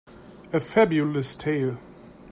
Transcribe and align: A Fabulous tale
A 0.51 0.59
Fabulous 0.59 1.35
tale 1.35 1.77